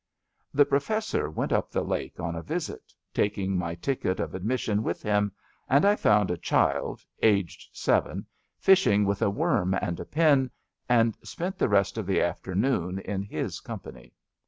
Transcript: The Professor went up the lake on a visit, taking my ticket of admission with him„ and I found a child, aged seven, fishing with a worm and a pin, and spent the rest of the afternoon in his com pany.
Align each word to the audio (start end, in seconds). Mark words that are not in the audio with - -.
The 0.51 0.65
Professor 0.65 1.29
went 1.29 1.51
up 1.53 1.69
the 1.69 1.83
lake 1.83 2.19
on 2.19 2.35
a 2.35 2.41
visit, 2.41 2.91
taking 3.13 3.55
my 3.55 3.75
ticket 3.75 4.19
of 4.19 4.33
admission 4.33 4.81
with 4.81 5.03
him„ 5.03 5.31
and 5.69 5.85
I 5.85 5.95
found 5.95 6.31
a 6.31 6.37
child, 6.39 7.05
aged 7.21 7.69
seven, 7.71 8.25
fishing 8.57 9.05
with 9.05 9.21
a 9.21 9.29
worm 9.29 9.75
and 9.75 9.99
a 9.99 10.05
pin, 10.05 10.49
and 10.89 11.15
spent 11.23 11.59
the 11.59 11.69
rest 11.69 11.99
of 11.99 12.07
the 12.07 12.19
afternoon 12.19 12.97
in 12.97 13.21
his 13.21 13.59
com 13.59 13.79
pany. 13.81 14.13